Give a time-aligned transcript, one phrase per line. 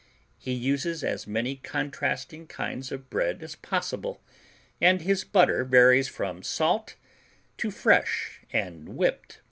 [0.39, 4.19] He uses as many contrasting kinds of bread as possible,
[4.81, 6.95] and his butter varies from salt
[7.59, 9.37] to fresh and whipped.